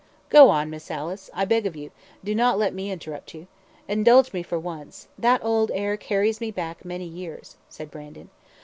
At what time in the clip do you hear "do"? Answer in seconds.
2.23-2.33